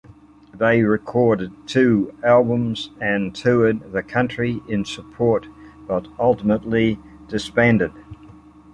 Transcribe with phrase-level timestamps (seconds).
[0.51, 5.45] They recorded two albums and toured the country in support
[5.87, 7.91] but ultimately disbanded.